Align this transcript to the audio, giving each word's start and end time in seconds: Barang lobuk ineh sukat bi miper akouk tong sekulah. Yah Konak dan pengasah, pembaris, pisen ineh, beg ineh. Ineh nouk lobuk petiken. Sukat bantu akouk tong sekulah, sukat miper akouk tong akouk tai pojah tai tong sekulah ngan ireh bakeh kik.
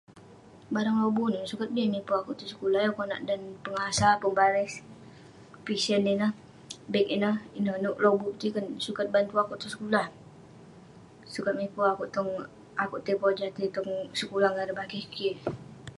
Barang 0.75 0.97
lobuk 1.03 1.27
ineh 1.29 1.47
sukat 1.51 1.69
bi 1.75 1.91
miper 1.93 2.15
akouk 2.17 2.35
tong 2.39 2.51
sekulah. 2.53 2.81
Yah 2.85 2.95
Konak 2.97 3.21
dan 3.29 3.41
pengasah, 3.65 4.13
pembaris, 4.23 4.73
pisen 5.65 6.03
ineh, 6.13 6.31
beg 6.93 7.07
ineh. 7.15 7.37
Ineh 7.59 7.75
nouk 7.83 8.01
lobuk 8.03 8.31
petiken. 8.33 8.65
Sukat 8.85 9.07
bantu 9.15 9.33
akouk 9.37 9.59
tong 9.61 9.73
sekulah, 9.73 10.05
sukat 11.35 11.53
miper 11.59 11.85
akouk 11.89 12.09
tong 12.15 12.31
akouk 12.83 13.01
tai 13.05 13.15
pojah 13.21 13.49
tai 13.55 13.67
tong 13.75 13.91
sekulah 14.19 14.49
ngan 14.51 14.63
ireh 14.65 14.77
bakeh 14.79 15.03
kik. 15.13 15.35